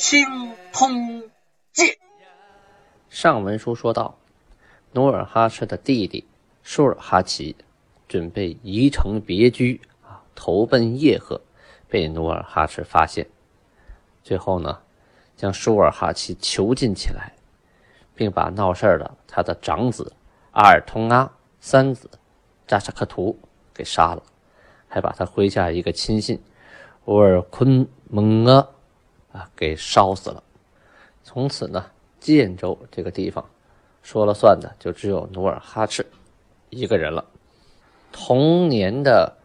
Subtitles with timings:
[0.00, 0.24] 清
[0.72, 1.20] 通
[1.74, 1.88] 鉴》。
[3.10, 4.16] 上文书说到，
[4.92, 6.26] 努尔哈赤的弟弟
[6.62, 7.54] 舒尔哈齐
[8.08, 11.38] 准备移城别居啊，投奔叶赫，
[11.86, 13.28] 被努尔哈赤发现，
[14.24, 14.80] 最后呢，
[15.36, 17.34] 将舒尔哈齐囚禁起来。
[18.14, 20.14] 并把闹事的他的长子
[20.52, 22.10] 阿尔通阿、三子
[22.66, 23.38] 扎沙克图
[23.74, 24.22] 给杀了，
[24.88, 26.42] 还把他麾下一个亲信
[27.04, 28.66] 乌尔昆蒙阿
[29.32, 30.42] 啊给烧死了。
[31.22, 31.84] 从此呢，
[32.18, 33.44] 建州这个地方
[34.02, 36.06] 说了算的就只有努尔哈赤
[36.70, 37.24] 一个人了。
[38.12, 39.36] 同年的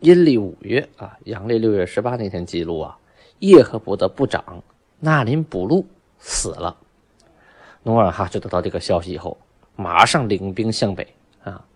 [0.00, 2.98] 阴历五月啊，阳历六月十八那天记录啊，
[3.40, 4.62] 叶赫部的部长
[5.00, 5.86] 纳林补路
[6.18, 6.76] 死了。
[7.82, 9.36] 努尔哈赤得到这个消息以后，
[9.76, 11.66] 马上领兵向北啊。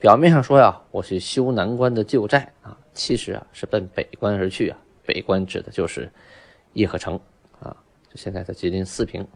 [0.00, 4.78] 表面上说呀，我去修南关的旧寨啊，其实啊是奔北关而去啊。
[5.04, 6.10] 北关指的就是
[6.72, 7.18] 叶赫城
[7.60, 7.76] 啊，
[8.08, 9.26] 就现在的吉林四平。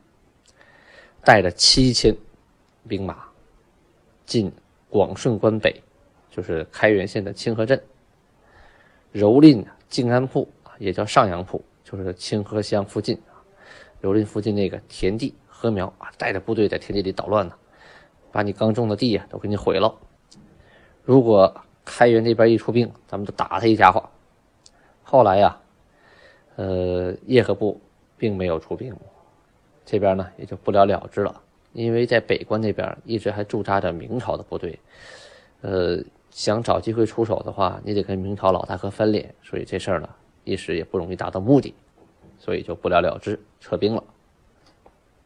[1.24, 2.14] 带着七千
[2.88, 3.24] 兵马
[4.24, 4.52] 进
[4.88, 5.82] 广顺关北，
[6.30, 7.82] 就是开原县的清河镇，
[9.12, 13.42] 蹂躏静安铺，也叫上阳铺，就是清河乡附近啊，
[14.02, 15.34] 蹂躏附近那个田地。
[15.58, 17.54] 禾苗啊，带着部队在田地里捣乱呢，
[18.30, 19.92] 把你刚种的地呀都给你毁了。
[21.02, 24.06] 如果开元那边一出兵，咱们就打他一家伙。
[25.08, 25.56] 后来呀，
[26.56, 27.80] 呃，叶赫部
[28.18, 28.92] 并没有出兵，
[29.84, 31.40] 这边呢也就不了了之了。
[31.72, 34.76] 因为在北关那边一直还驻扎着明朝的部队，
[35.60, 40.08] 呃，想找机会出手的话，你得跟明朝老大哥翻脸，所以这事儿呢
[40.42, 41.72] 一时也不容易达到目的，
[42.40, 44.02] 所以就不了了之，撤兵了。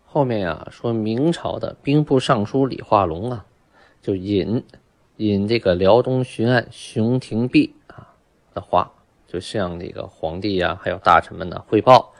[0.04, 3.46] 后面呀说明朝的兵部尚书李化龙啊，
[4.02, 4.62] 就引
[5.16, 8.12] 引这个辽东巡按熊廷弼啊
[8.52, 8.92] 的话，
[9.30, 12.12] 就向那个皇帝呀还有大臣们呢汇报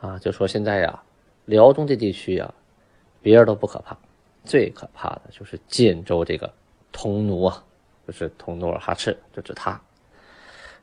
[0.00, 1.02] 啊，就说现在呀
[1.44, 2.54] 辽东这地区呀，
[3.20, 3.94] 别人都不可怕，
[4.42, 6.50] 最可怕的就是建州这个
[6.90, 7.62] 通奴啊，
[8.06, 9.78] 就是通努尔哈赤，就指他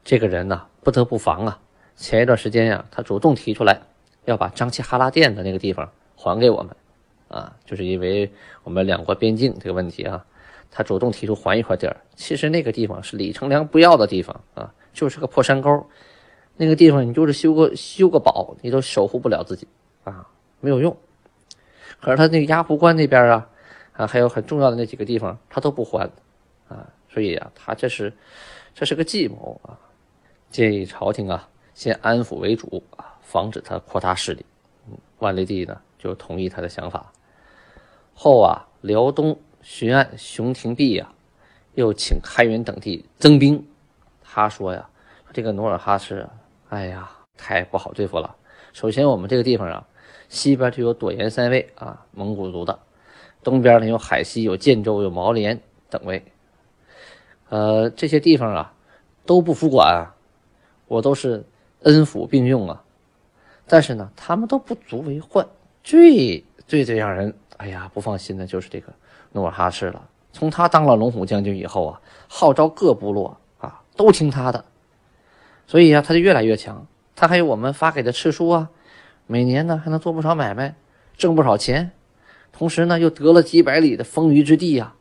[0.03, 1.59] 这个人呢不得不防啊。
[1.95, 3.81] 前一段时间呀，他主动提出来
[4.25, 5.91] 要把张齐哈拉店的那个地方。
[6.15, 6.73] 还给我们，
[7.27, 8.31] 啊，就是因为
[8.63, 10.23] 我们两国边境这个问题啊，
[10.71, 11.97] 他主动提出还一块地儿。
[12.15, 15.85] 其实那个地方是李成梁不要的地方啊，就是个破山沟，
[16.55, 19.67] 那个地方你就是修个修个堡，你都守护不了自己
[20.03, 20.27] 啊，
[20.61, 20.95] 没有用。
[21.99, 23.49] 可是他那个鸭湖关那边啊，
[23.93, 26.09] 啊，还有很重要的那几个地方，他都不还
[26.67, 28.13] 啊，所以啊，他这是
[28.73, 29.79] 这是个计谋啊，
[30.49, 34.45] 建议朝廷啊，先安抚为主啊，防止他扩大势力。
[35.19, 35.79] 万历帝呢？
[35.97, 37.13] 就同意他的想法。
[38.13, 41.13] 后啊，辽东巡按熊廷弼呀，
[41.75, 43.65] 又请开元等地增兵。
[44.35, 44.89] 他说呀，
[45.31, 46.27] 这个努尔哈赤，
[46.69, 47.07] 哎呀，
[47.37, 48.35] 太不好对付了。
[48.73, 49.85] 首先，我们这个地方啊，
[50.27, 52.73] 西边就有朵颜三卫啊，蒙古族的；
[53.43, 56.25] 东边呢有海西、有建州、有毛连等位。
[57.49, 58.73] 呃，这些地方啊，
[59.23, 60.15] 都不服管啊，
[60.87, 61.45] 我都是
[61.83, 62.83] 恩抚并用啊。
[63.67, 65.47] 但是呢，他们都不足为患。
[65.83, 68.91] 最最最让人哎呀不放心的就是这个
[69.31, 70.09] 努尔哈赤了。
[70.31, 73.37] 从他当了龙虎将军以后啊，号召各部落
[73.95, 74.65] 都听他的，
[75.67, 76.87] 所以啊他就越来越强。
[77.15, 78.69] 他还有我们发给的敕书啊，
[79.27, 80.75] 每年呢还能做不少买卖，
[81.15, 81.91] 挣不少钱。
[82.51, 84.95] 同时呢又得了几百里的丰腴之地呀，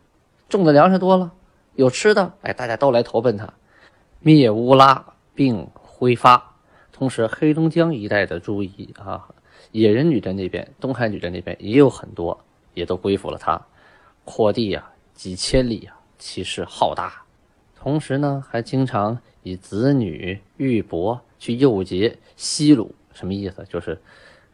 [0.48, 1.32] 种的粮食多了，
[1.74, 3.52] 有吃的，哎，大家都来投奔他，
[4.20, 5.04] 灭乌拉
[5.34, 6.54] 并挥发。
[6.92, 9.28] 同时黑龙江一带的诸夷啊。
[9.70, 12.38] 野人女真那边，东海女真那边也有很多，
[12.74, 13.58] 也都归附了他，
[14.24, 17.21] 扩地呀几千里啊，气势浩大。
[17.82, 23.64] 同时呢，还经常以子女玉帛去诱结西虏，什么意思？
[23.68, 24.00] 就是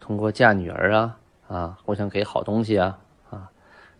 [0.01, 2.99] 通过嫁女儿啊啊，互相给好东西啊
[3.29, 3.51] 啊，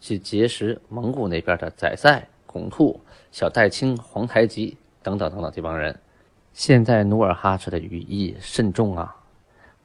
[0.01, 2.99] 去结识蒙古那边的宰塞、拱兔、
[3.31, 6.01] 小戴青、皇太极等等等等这帮人。
[6.55, 9.15] 现在努尔哈赤的羽翼甚重啊。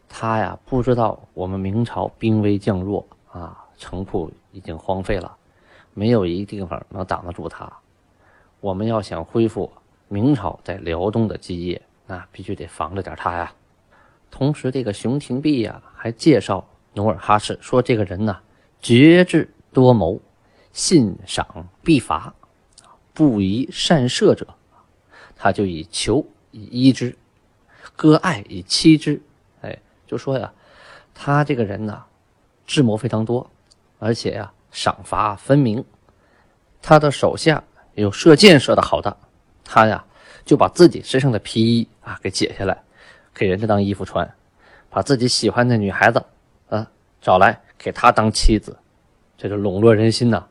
[0.07, 5.36] 他呀，不知道我们明朝兵微将弱啊，城铺已经荒废了，
[5.94, 7.69] 没有一个地方能挡得住他。
[8.63, 9.69] 我们要想恢复
[10.07, 13.54] 明朝在辽东的基业，那必须得防着点他呀。
[14.31, 18.39] 同时，这个熊廷弼呀还介绍努尔哈赤说，这个人呢
[18.80, 20.18] 绝智多谋，
[20.71, 22.33] 信赏必罚，
[23.13, 24.48] 不宜善射者，
[25.36, 27.18] 他就以求以依之，
[27.98, 29.21] 割爱以欺之。
[29.60, 29.77] 哎，
[30.07, 30.54] 就说呀，
[31.13, 32.01] 他这个人呢
[32.65, 33.51] 智谋非常多，
[34.00, 35.83] 而且呀赏罚分明，
[36.81, 37.62] 他的手下
[37.95, 39.16] 有射箭射的好的，
[39.63, 40.04] 他呀
[40.45, 42.84] 就把自己身上的皮衣啊给解下来。
[43.34, 44.31] 给人家当衣服穿，
[44.92, 46.24] 把自己喜欢的女孩子
[46.69, 46.88] 啊
[47.19, 48.78] 找来给他当妻子，
[49.36, 50.45] 这就笼络人心呐。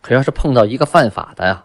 [0.00, 1.64] 可要是碰到一个犯法的呀，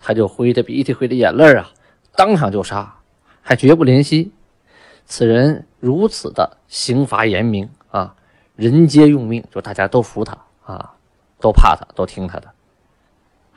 [0.00, 1.70] 他就挥着鼻涕挥着眼泪啊，
[2.16, 2.96] 当场就杀，
[3.42, 4.32] 还绝不怜惜。
[5.06, 8.16] 此人如此的刑罚严明啊，
[8.56, 10.94] 人皆用命，就大家都服他啊，
[11.40, 12.52] 都怕他，都听他的。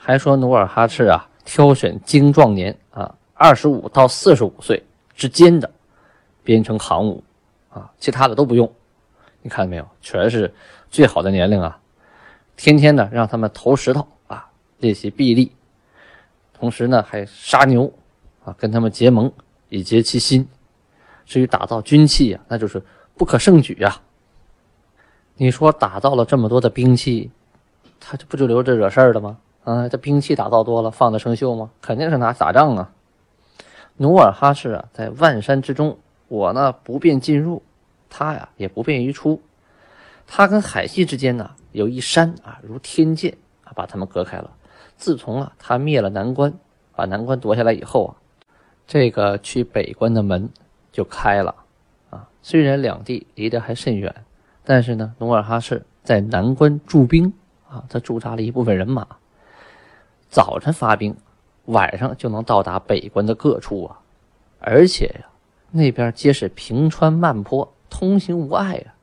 [0.05, 4.85] 还说努尔哈赤啊，挑选精壮年啊，二十五到四十五岁
[5.15, 5.67] 之间的。
[6.43, 7.23] 编成行伍，
[7.71, 8.71] 啊，其他的都不用。
[9.41, 9.87] 你看到没有？
[10.01, 10.53] 全是
[10.91, 11.79] 最好的年龄啊！
[12.55, 14.47] 天天呢让他们投石头啊，
[14.77, 15.51] 练习臂力，
[16.53, 17.91] 同时呢还杀牛
[18.43, 19.31] 啊，跟他们结盟
[19.69, 20.47] 以结其心。
[21.25, 22.79] 至于打造军器呀，那就是
[23.17, 23.99] 不可胜举呀。
[25.33, 27.31] 你说打造了这么多的兵器，
[27.99, 29.39] 他这不就留着惹事儿了吗？
[29.65, 31.71] 啊，这兵器打造多了，放得生锈吗？
[31.81, 32.91] 肯定是拿打仗啊。
[33.97, 35.97] 努尔哈赤啊，在万山之中。
[36.27, 37.61] 我呢不便进入，
[38.09, 39.41] 他呀也不便于出。
[40.25, 44.49] 他跟海西之间呢有一山啊，如天堑啊，把他们隔开了。
[44.97, 46.51] 自从啊他灭了南关，
[46.95, 48.11] 把南关夺下来以后啊，
[48.87, 50.49] 这个去北关的门
[50.91, 51.53] 就开了
[52.09, 52.27] 啊。
[52.41, 54.13] 虽然两地离得还甚远，
[54.63, 57.31] 但是呢，努尔哈赤在南关驻兵
[57.69, 59.05] 啊，他驻扎了一部分人马，
[60.29, 61.15] 早晨发兵，
[61.65, 63.99] 晚上就能到达北关的各处啊，
[64.59, 65.29] 而且呀。
[65.71, 68.93] 那边皆是平川漫坡，通行无碍呀。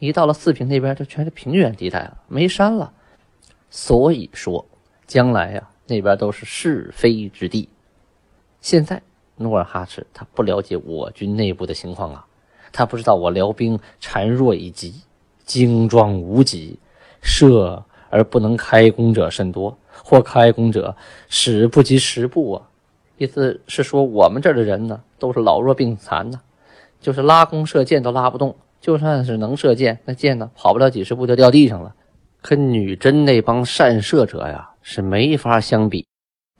[0.00, 2.92] 一到了四平那边，就全是平原地带了，没山了。
[3.70, 4.66] 所以说，
[5.06, 7.68] 将来呀，那边都是是非之地。
[8.60, 9.00] 现在
[9.36, 12.26] 努尔哈赤他不了解我军内部的情况啊，
[12.72, 15.02] 他不知道我辽兵孱弱已极，
[15.44, 16.78] 精壮无几，
[17.22, 20.94] 射而不能开弓者甚多，或开弓者
[21.28, 22.62] 矢不及十步啊。
[23.18, 26.40] 意思是说，我们这儿的人呢，都是老弱病残呢，
[27.00, 28.54] 就是拉弓射箭都拉不动。
[28.78, 31.94] 就算是能射箭，那箭呢，跑不了几十步就掉地上了。
[32.42, 36.06] 跟女真那帮善射者呀，是没法相比。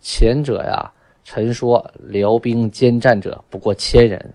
[0.00, 0.90] 前者呀，
[1.22, 4.34] 陈说辽兵兼战者不过千人，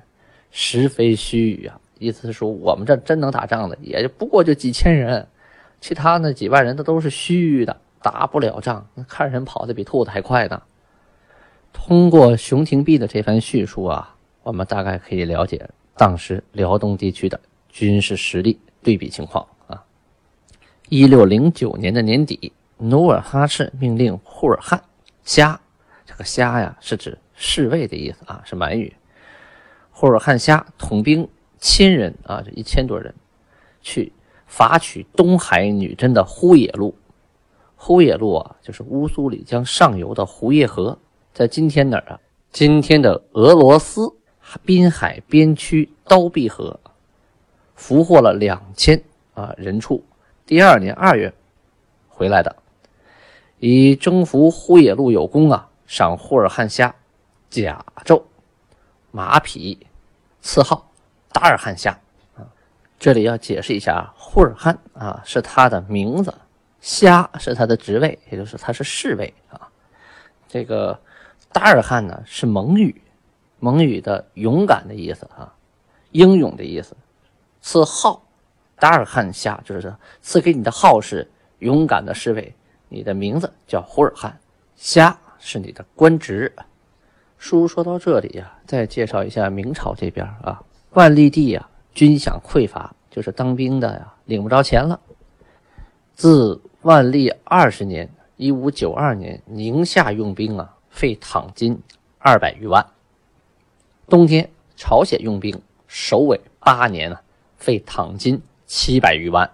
[0.51, 1.77] 实非虚语啊。
[1.97, 5.27] 意思是说，我们这真能打仗的，也就不过就几千人，
[5.81, 8.87] 其他那几万人那都是虚的，打不了仗。
[9.07, 10.61] 看人跑得比兔子还快呢。
[11.73, 17.39] 通过熊廷弼的这番叙述啊，我们大概可以了解当时辽东地区的
[17.69, 19.83] 军事实力对比情况啊。
[20.89, 24.83] 一六零九年的年底，努尔哈赤命令忽尔汗
[25.23, 25.59] 虾，
[26.05, 28.93] 这个虾呀是指侍卫的意思啊，是满语。
[29.91, 31.27] 忽尔汗虾统兵
[31.57, 33.13] 千人啊，这一千多人，
[33.81, 34.11] 去
[34.45, 36.93] 伐取东海女真的呼野路。
[37.83, 40.95] 呼野路啊，就是乌苏里江上游的胡叶河。
[41.33, 42.19] 在今天哪儿啊？
[42.51, 44.13] 今天的俄罗斯
[44.63, 46.79] 滨海边区刀壁河，
[47.73, 49.01] 俘获了两千
[49.33, 50.03] 啊人畜。
[50.45, 51.33] 第二年二月
[52.07, 52.55] 回来的，
[53.57, 56.93] 以征服呼野路有功啊，赏呼尔汗虾
[57.49, 58.21] 甲胄、
[59.09, 59.87] 马匹，
[60.39, 60.91] 赐号
[61.31, 61.99] 达尔汗虾。
[62.99, 66.31] 这里要解释一下，呼尔汗啊是他的名字，
[66.81, 69.69] 虾是他的职位，也就是他是侍卫啊。
[70.49, 70.99] 这个。
[71.53, 73.01] 达尔汗呢是蒙语，
[73.59, 75.53] 蒙语的勇敢的意思啊，
[76.11, 76.95] 英勇的意思。
[77.59, 78.23] 赐号
[78.79, 82.55] 达尔汗虾，就是赐给你的号是勇敢的侍卫，
[82.87, 84.39] 你的名字叫呼尔汗，
[84.77, 86.49] 虾是你的官职。
[87.37, 94.97] 书说到这里呀，再介绍一下明朝这边啊，万历帝呀军饷匮乏，就是当兵的呀领不着钱了。
[96.15, 100.75] 自万历二十年（一五九二年），宁夏用兵啊。
[100.91, 101.81] 费躺金
[102.19, 102.85] 二百余万。
[104.09, 107.21] 冬天，朝鲜用兵首尾八年啊，
[107.55, 109.49] 费躺金七百余万。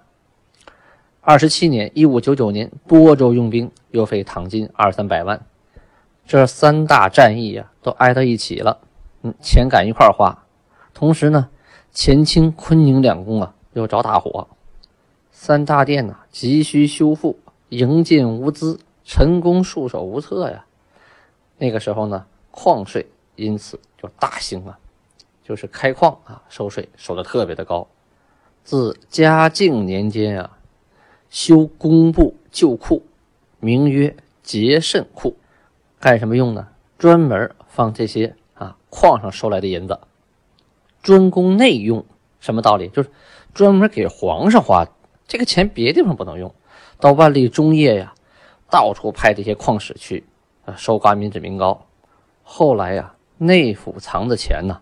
[1.21, 5.45] 二十七年（一五九九年），播州用兵又费躺金二三百万。
[6.25, 8.79] 这三大战役啊，都挨到一起了，
[9.21, 10.43] 嗯，钱赶一块花。
[10.95, 11.49] 同时呢，
[11.91, 14.47] 前清、坤宁两宫啊，又着大火，
[15.39, 17.37] 三大殿呐急需修复，
[17.69, 20.65] 营建无资，陈宫束手无策呀。
[21.59, 24.79] 那个时候呢，矿税因此就大兴了，
[25.43, 27.87] 就是开矿啊，收税收的特别的高。
[28.63, 30.57] 自嘉靖年间啊，
[31.29, 33.05] 修工部旧库，
[33.59, 35.37] 名曰节慎库，
[35.99, 36.67] 干什么用呢？
[36.97, 39.99] 专门放这些啊矿上收来的银子，
[41.03, 42.03] 专供内用。
[42.39, 42.89] 什么道理？
[42.89, 43.09] 就是
[43.53, 44.87] 专门给皇上花
[45.27, 46.53] 这个钱，别地方不能用。
[46.99, 48.13] 到万历中叶呀，
[48.69, 50.25] 到处派这些矿使去
[50.65, 51.85] 啊收刮民脂民膏。
[52.43, 54.81] 后来呀，内府藏的钱呢，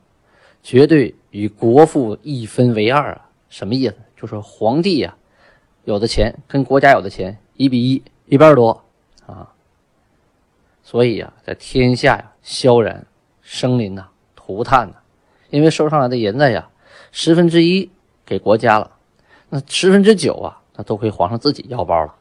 [0.61, 3.29] 绝对与国富一分为二啊。
[3.49, 3.95] 什么意思？
[4.15, 5.15] 就是皇帝呀，
[5.83, 8.83] 有的钱跟国家有的钱一比一，一半多
[9.25, 9.51] 啊。
[10.83, 13.05] 所以呀，在天下呀，萧然
[13.41, 14.95] 生灵呐，涂炭呐，
[15.49, 16.69] 因为收上来的银子呀，
[17.11, 17.89] 十分之一
[18.25, 18.94] 给国家了，
[19.55, 22.13] 那十分之九啊，那都归皇上自己腰包了。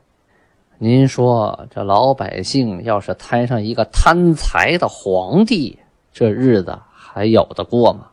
[0.79, 5.81] 您说这老百姓要是摊上一个贪财的皇帝，
[6.13, 8.11] 这日子还有的过吗？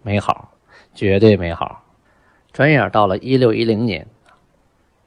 [0.00, 0.52] 没好，
[0.94, 1.82] 绝对没好。
[2.50, 4.06] 转眼到了一六一零年，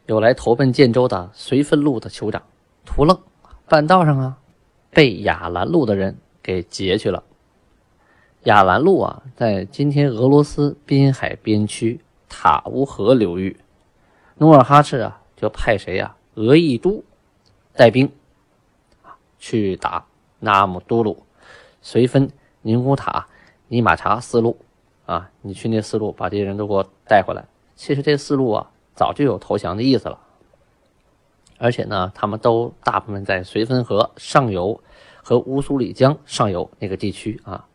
[0.05, 2.43] 有来投奔建州的绥芬路的酋长
[2.85, 3.19] 图楞，
[3.67, 4.37] 半道上啊，
[4.91, 7.23] 被雅兰路的人给劫去了。
[8.43, 11.99] 雅兰路啊，在今天俄罗斯滨海边区
[12.37, 13.57] 塔乌河流域。
[14.37, 16.17] 努尔哈赤啊，就派谁呀？
[16.33, 17.01] 额亦都
[17.73, 18.11] 带兵，
[19.39, 20.05] 去打
[20.39, 21.23] 纳木都鲁、
[21.81, 22.29] 绥芬、
[22.61, 23.27] 宁古塔、
[23.69, 24.59] 尼玛察四路。
[25.05, 27.45] 啊，你去那四路把这些人都给我带回来。
[27.75, 30.19] 其实这四路啊，早就有投降的意思了。
[31.57, 34.81] 而且呢，他们都大部分在绥芬河上游
[35.23, 37.65] 和乌苏里江上游那个地区啊，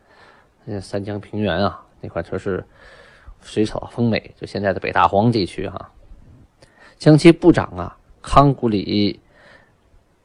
[0.65, 2.63] 那三江平原啊那块全是
[3.41, 5.91] 水草丰美，就现在的北大荒地区哈。
[6.97, 9.19] 将其部长啊，康古里、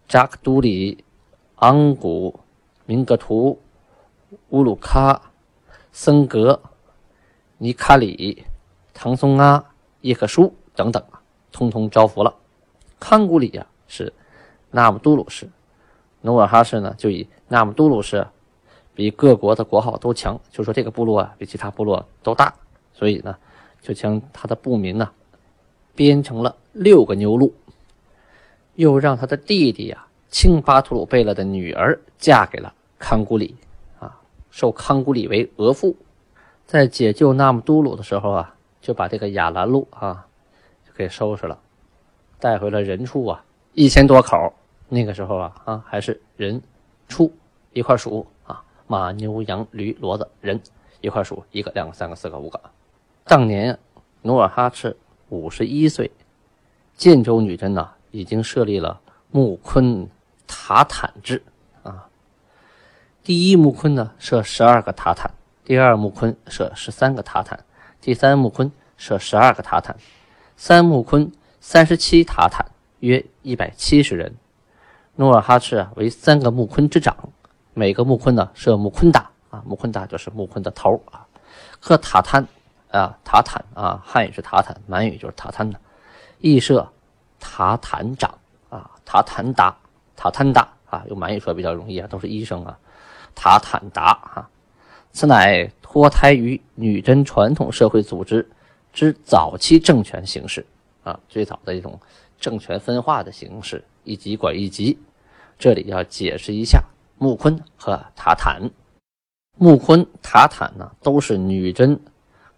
[0.07, 1.05] 扎克都里、
[1.57, 2.39] 昂古、
[2.85, 3.61] 明格图、
[4.51, 5.19] 乌鲁喀、
[5.93, 6.61] 森格。
[7.59, 8.45] 尼卡里、
[8.93, 9.65] 唐松阿、
[10.03, 12.35] 叶克舒等等啊，通通招服了。
[13.01, 14.13] 康古里呀是
[14.71, 15.49] 纳木都鲁氏，
[16.21, 18.27] 努尔哈赤呢就以纳木都鲁氏
[18.95, 22.55] 比各国的国号都强，就说这个部落啊比其他部落都大，
[22.97, 23.37] 所以呢
[23.83, 25.11] 就将他的部民呢
[25.95, 27.53] 编成了六个牛录，
[28.75, 33.55] 又让他的弟弟呀清巴图鲁贝勒的女儿嫁给了康古里
[34.01, 34.19] 啊，
[34.51, 35.95] 受康古里为额驸。
[36.67, 40.27] 在解救纳木都鲁的时候啊，就把这个雅兰路啊
[40.87, 41.59] 就给收拾了，
[42.41, 44.53] 带回了人畜啊一千多口。
[44.89, 46.63] 那个时候啊啊还是人
[47.09, 47.33] 畜
[47.73, 50.61] 一块数啊，马牛羊驴骡子人
[51.01, 52.61] 一块数，一个两个三个四个五个。
[53.29, 53.77] 当年
[54.23, 54.97] 努尔哈赤
[55.31, 56.13] 五十一岁，
[56.97, 59.01] 建州女真呢已经设立了
[59.33, 60.09] 木坤
[60.47, 61.43] 塔坦制
[61.83, 62.07] 啊。
[63.25, 65.33] 第一木坤呢设十二个塔坦。
[65.65, 67.65] 第二木坤设十三个塔坦，
[68.01, 69.97] 第三木坤设十二个塔坦，
[70.57, 72.65] 三木坤三十七塔坦，
[73.01, 74.37] 约一百七十人。
[75.17, 77.31] 努尔哈赤啊为三个木坤之长，
[77.75, 81.27] 每个木坤呢设木坤大啊，木坤大就是木坤的头啊。
[81.81, 82.47] 和塔坦
[82.91, 85.79] 啊塔坦啊，汉语是塔坦，满语就是塔坦的，
[86.39, 86.91] 亦设
[87.41, 88.39] 塔坦长
[88.71, 89.77] 啊，塔坦达
[90.17, 92.79] 塔坦达啊，用满语说比较容易啊，都是医生啊，
[93.35, 94.49] 塔坦达啊。
[95.13, 98.47] 此乃脱胎于女真传统社会组织
[98.93, 100.67] 之早期政权形式
[101.05, 101.99] 啊，最早的一种
[102.39, 104.99] 政权分化的形式，一级管一级。
[105.59, 106.85] 这里要解释一下
[107.17, 108.71] 木坤和塔坦。
[109.59, 111.99] 木坤、塔坦呢，都是女真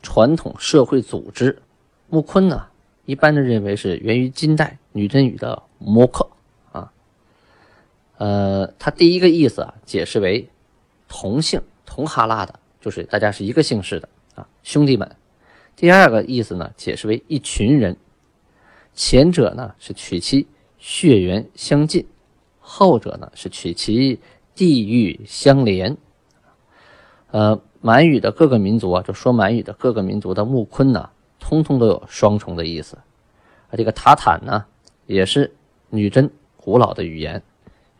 [0.03, 1.63] 传统社会组织。
[2.09, 2.67] 木坤呢，
[3.05, 6.29] 一般的认为是源于金代女真语的摩克
[6.73, 6.93] 啊。
[8.17, 10.49] 呃，它第一个意思啊，解释为
[11.09, 11.61] 同姓。
[11.91, 15.17] 同哈拉的，就是大家是一个姓氏的啊，兄弟们。
[15.75, 17.97] 第二个意思呢，解释为一群人。
[18.95, 20.47] 前者呢是取其
[20.79, 22.07] 血缘相近，
[22.61, 24.21] 后者呢是取其
[24.55, 25.97] 地域相连。
[27.31, 32.97] 呃，满语的各个民族啊，就说满语的各个民族的木坤呢，通通都有双重的意思。
[33.71, 34.65] 啊，这个塔坦呢，
[35.07, 35.55] 也是
[35.91, 37.43] 女真古老的语言。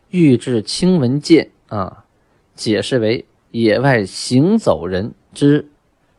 [0.09, 2.05] 玉制青文剑啊，
[2.55, 3.25] 解释为。
[3.51, 5.67] 野外行走人之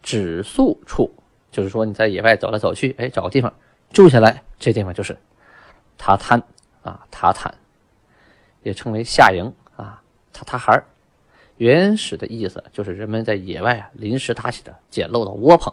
[0.02, 1.14] 止宿处，
[1.52, 3.55] 就是说你在野外走来走去，哎，找个地方
[3.93, 5.17] 住下来，这地方就是
[5.97, 6.43] 塔滩
[6.83, 7.55] 啊，塔坦，
[8.64, 10.02] 也称为夏营啊，
[10.33, 10.85] 塔塔孩
[11.61, 15.71] 原始的意思就是人们在野外啊临时搭起的简陋的窝棚，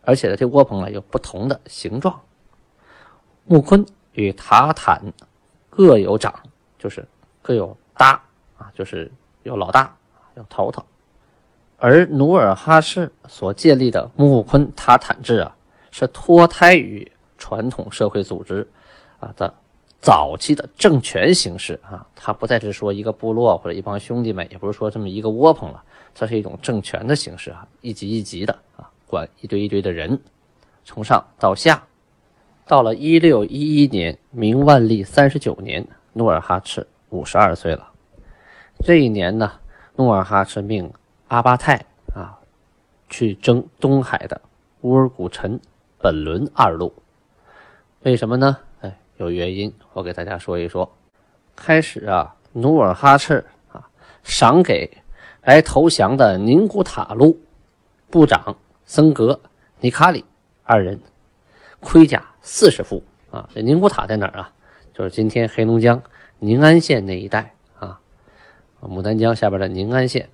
[0.00, 2.18] 而且呢，这窝棚呢有不同的形状。
[3.44, 5.12] 木坤与塔坦
[5.68, 6.34] 各有长，
[6.78, 7.06] 就是
[7.42, 8.22] 各有搭
[8.56, 9.94] 啊，就是有老大。
[10.36, 10.84] 有头头，
[11.76, 15.56] 而努尔哈赤所建立的木昆塔坦制啊，
[15.90, 18.66] 是脱胎于传统社会组织
[19.18, 19.52] 啊的
[20.00, 25.82] 早期的政权形式啊，它不再是说一个部落或者一帮兄弟们，也不是说这么一个窝棚了，
[26.14, 30.18] 这是一种政权的形式啊，一级一级的啊，管一堆一堆的人，
[30.84, 31.82] 从上到下。
[32.66, 37.90] 到了一六一一年，明万历三十九年，努尔哈赤五十二岁了。
[38.84, 39.52] 这一年呢，
[39.96, 40.90] 努尔哈赤命
[41.28, 42.38] 阿巴泰啊
[43.08, 44.40] 去征东海的
[44.82, 45.60] 乌尔古陈、
[45.98, 46.94] 本伦二路。
[48.02, 48.56] 为什么呢？
[49.20, 50.90] 有原因，我给大家说一说。
[51.54, 53.86] 开始啊，努尔哈赤啊
[54.22, 54.90] 赏给
[55.42, 57.38] 来投降的宁古塔路
[58.08, 59.38] 部长森格
[59.78, 60.24] 尼卡里
[60.64, 60.98] 二人
[61.80, 62.24] 盔甲。
[62.40, 63.46] 四十副啊！
[63.54, 64.50] 这宁古塔在哪儿啊？
[64.94, 66.02] 就是今天黑龙江
[66.38, 68.00] 宁安县那一带啊，
[68.80, 70.30] 牡丹江下边的宁安县。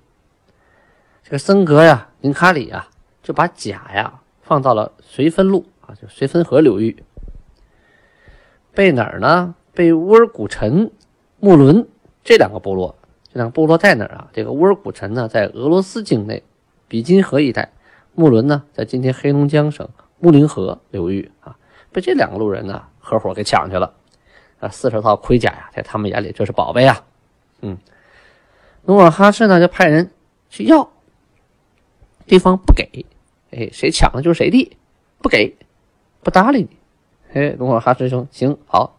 [1.21, 2.87] 这个森格呀、宁卡里啊，
[3.21, 7.03] 就把甲呀放到了绥芬路啊，就绥芬河流域。
[8.77, 9.55] 被哪儿呢？
[9.73, 10.91] 被乌尔古陈、
[11.39, 11.87] 木伦
[12.23, 12.95] 这两个部落。
[13.23, 14.29] 这两个部落在哪儿啊？
[14.31, 16.43] 这个乌尔古陈呢，在俄罗斯境内
[16.87, 17.69] 比金河一带；
[18.13, 21.57] 木伦呢，在今天黑龙江省木林河流域啊。
[21.91, 23.91] 被这两个路人呢合伙给抢去了，
[24.59, 27.03] 啊，四十套盔甲呀，在他们眼里这是宝贝呀。
[27.61, 27.79] 嗯，
[28.85, 30.11] 努尔哈赤呢就派人
[30.51, 30.87] 去要，
[32.27, 33.07] 对方不给，
[33.49, 34.77] 哎，谁抢的就是谁的，
[35.17, 35.57] 不给，
[36.21, 36.76] 不搭理你。
[37.37, 38.97] 哎，努尔哈赤说：“行好，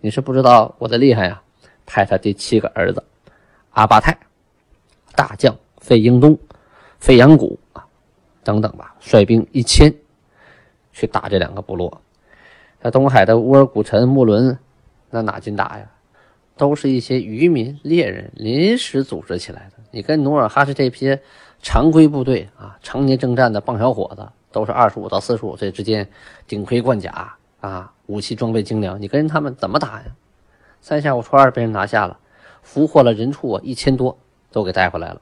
[0.00, 1.40] 你是不知道我的厉害呀。”
[1.86, 3.04] 派他第七个儿子
[3.70, 4.18] 阿巴泰，
[5.14, 6.36] 大将费英东、
[6.98, 7.86] 费扬古啊
[8.42, 9.94] 等等吧，率兵一千
[10.92, 12.00] 去打这两个部落。
[12.80, 14.58] 在东海的乌尔古陈、木伦，
[15.10, 15.88] 那哪进打呀？
[16.56, 19.84] 都是一些渔民、猎人临时组织起来的。
[19.92, 21.16] 你跟努尔哈赤这批
[21.62, 26.08] 常规部队啊，常年征战的棒小伙子，都是二十五到四十五岁之间，
[26.48, 29.00] 顶盔贯甲啊，武器装备精良。
[29.00, 30.06] 你跟他们怎么打呀？
[30.80, 32.18] 三下五除二被人拿下了，
[32.62, 34.16] 俘获了人畜啊，一千多
[34.52, 35.20] 都给带回来了。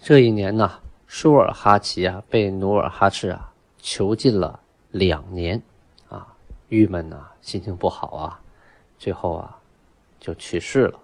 [0.00, 5.62] 这一年呢，舒尔哈齐啊，被努尔哈赤啊囚禁了两年。
[6.08, 6.34] 啊
[6.68, 8.40] 郁闷呐，心情不好啊，
[8.98, 9.58] 最后啊，
[10.20, 10.98] 就去世了，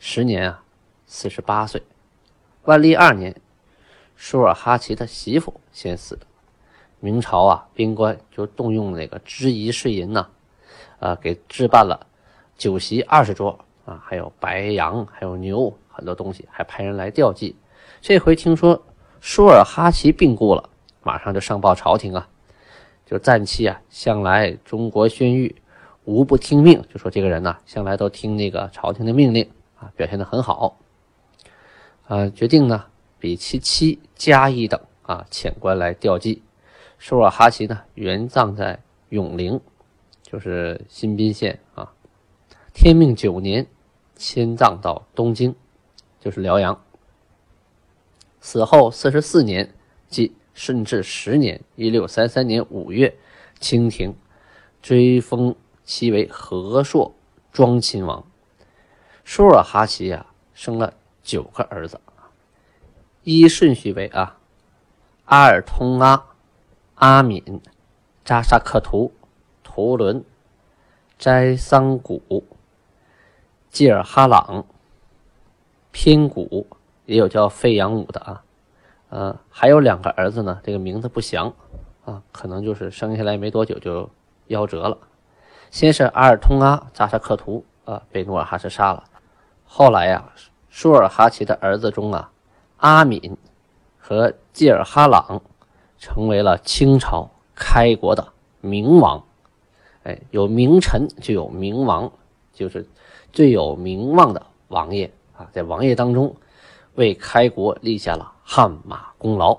[0.00, 0.62] 时年啊，
[1.06, 1.82] 四十八岁。
[2.64, 3.40] 万历二年，
[4.16, 6.26] 舒尔哈齐的媳妇先死的，
[7.00, 10.26] 明朝啊，兵官就动用那个支仪税银呐，
[10.98, 12.06] 啊，给置办了
[12.56, 17.54] 酒席二十桌啊，还有白羊，还有牛，很多东西，还派人来吊祭。
[18.00, 18.82] 这回听说
[19.20, 20.68] 舒尔哈齐病故了，
[21.02, 22.28] 马上就上报朝廷啊。
[23.06, 25.54] 就暂期啊，向来中国宣谕，
[26.04, 26.84] 无不听命。
[26.92, 30.78] 就说这个人呢，向来都听那个朝廷的命令啊，表现的很好。
[32.06, 32.84] 啊，决定呢，
[33.18, 36.42] 比其妻加一等啊遣官来吊祭。
[36.98, 39.60] 舒尔哈齐呢，原葬在永陵，
[40.22, 41.92] 就是新宾县啊。
[42.74, 43.66] 天命九年，
[44.16, 45.54] 迁葬到东京，
[46.20, 46.82] 就是辽阳。
[48.40, 49.72] 死后四十四年，
[50.08, 50.34] 即。
[50.54, 53.16] 顺治十年（一六三三年五月），
[53.60, 54.12] 清廷
[54.82, 57.14] 追封其为和硕
[57.52, 58.26] 庄亲王。
[59.22, 62.00] 舒尔哈齐啊，生了九个儿子，
[63.22, 64.40] 依顺序为啊：
[65.26, 66.26] 阿尔通阿、
[66.98, 67.60] 阿敏、
[68.24, 69.12] 扎萨克图、
[69.62, 70.24] 图伦、
[71.16, 72.44] 斋桑古、
[73.70, 74.64] 济尔哈朗、
[75.92, 76.66] 拼古，
[77.06, 78.42] 也有叫费扬武的啊。
[79.10, 81.54] 呃，还有两个儿子呢，这个名字不详
[82.04, 84.10] 啊，可能就是生下来没多久就
[84.48, 84.98] 夭折了。
[85.70, 89.04] 先是阿尔通阿扎萨克图啊被努尔哈赤杀了，
[89.64, 90.32] 后来呀，
[90.68, 92.32] 舒尔哈齐的儿子中啊，
[92.78, 93.36] 阿敏
[93.98, 95.40] 和济尔哈朗
[95.98, 99.24] 成为了清朝开国的明王。
[100.04, 102.10] 哎，有名臣就有明王，
[102.52, 102.86] 就是
[103.32, 106.34] 最有名望的王爷啊，在王爷当中
[106.94, 108.32] 为开国立下了。
[108.50, 109.58] 汗马功劳。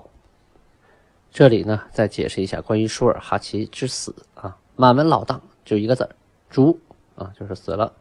[1.30, 4.58] 这里呢，再解释一下关于舒尔哈齐之死啊。
[4.74, 6.10] 满文老档就一个字儿，
[6.50, 6.76] 诛
[7.14, 7.92] 啊，就是死了。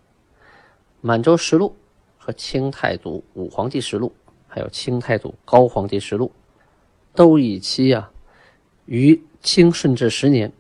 [1.02, 1.76] 满洲实录
[2.18, 4.12] 和清太祖武皇帝实录，
[4.48, 6.32] 还有清太祖高皇帝实录，
[7.14, 8.12] 都以其啊
[8.90, 10.52] 于清顺治十年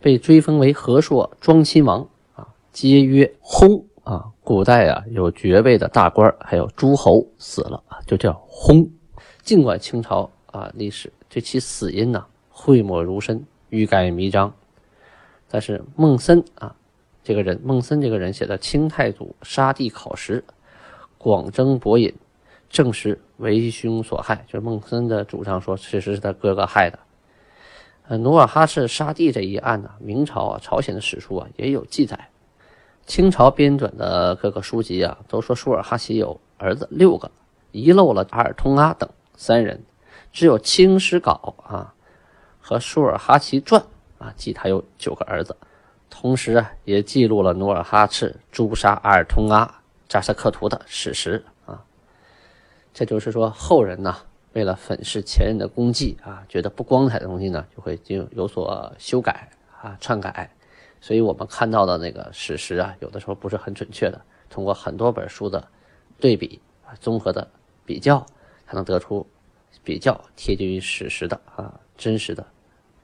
[0.00, 4.24] 被追封为和硕庄亲王啊，皆曰薨啊。
[4.42, 8.88] 古代啊有爵位的大官还有诸侯死了，就叫薨。
[9.42, 14.54] 尽管清朝啊历史对其死因呢讳莫如深、欲盖弥彰，
[15.50, 16.74] 但是孟森啊
[17.22, 20.42] 这个人，孟森这个人写的《清太祖杀帝考实》，
[21.18, 22.14] 广征博引，
[22.70, 26.98] 证实为兄所害，就是孟森的主张说，确实是他哥哥害的。
[28.18, 32.28] 努尔哈赤杀弟这一案呢，明朝啊、朝鲜的史书啊也有记载。
[33.04, 37.30] 清朝编纂的各个书籍啊，都说舒尔哈齐有儿子六个，
[37.72, 39.82] 遗漏了阿尔通阿等三人，
[40.32, 41.94] 只有《清史稿》啊
[42.60, 43.82] 和《舒尔哈齐传》
[44.24, 45.56] 啊记他有九个儿子，
[46.08, 51.82] 同时啊也记录了努尔哈赤诛杀阿尔通阿扎什克图的史实啊。
[52.94, 54.16] 这就是说，后人呢
[54.52, 59.48] 为了粉饰前人的功绩啊，觉得不光彩的东西呢，就会就有所修改
[59.80, 60.50] 啊、篡改。
[61.00, 64.20] 所以我们看到的那个史实啊，有的时候不是很准确的。
[64.48, 65.66] 通过很多本书的
[66.20, 67.50] 对比啊，综合的
[67.84, 68.24] 比较，
[68.66, 69.26] 才能得出
[69.82, 72.46] 比较贴近于史实的啊真实的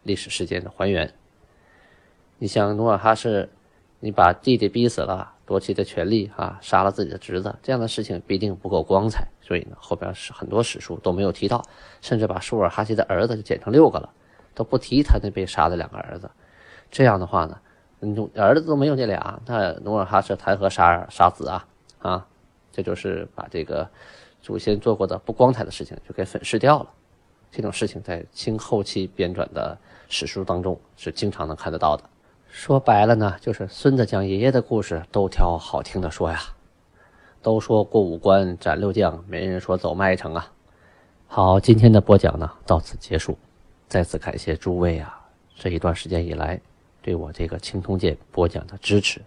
[0.02, 1.12] 历史事件的还原。
[2.38, 3.48] 你像努尔哈赤，
[4.00, 9.26] 你把弟弟逼死了，夺妻的权利啊，杀了自己的侄子，这样的事情必定不够光彩。
[9.40, 11.64] 所以呢，后边是很多史书都没有提到，
[12.02, 14.12] 甚至把舒尔哈齐的儿子就减成六个了，
[14.54, 16.30] 都不提他那被杀的两个儿子。
[16.90, 17.58] 这样的话呢？
[18.00, 21.66] 努儿子都没有那俩，那努尔哈赤谈何杀杀子啊？
[22.00, 22.26] 啊，
[22.70, 23.88] 这就是把这个
[24.42, 26.90] 祖先做过的不光彩的事情就给粉饰掉了。
[27.50, 29.78] 这种事情在清后期编纂的
[30.10, 32.04] 史书当中是经常能看得到的。
[32.48, 36.40] 说白了呢，就是孙子讲爷爷的故事都挑好听的说呀。
[37.40, 40.52] 都说过五关斩六将，没人说走麦城啊。
[41.28, 43.38] 好，今天的播讲呢到此结束。
[43.86, 45.20] 再次感谢诸位啊，
[45.54, 46.60] 这一段时间以来。
[47.00, 49.22] 对我这个《青铜剑》播讲的支持，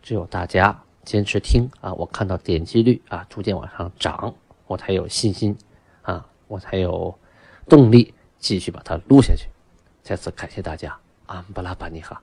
[0.00, 4.32] 只有大家坚持听啊，我看到点击率啊逐渐往上涨，
[4.66, 5.54] 我才有信心
[6.02, 7.12] 啊，我才有
[7.68, 9.48] 动力继续把它录下去。
[10.02, 12.22] 再次感谢大家，安布拉巴尼哈。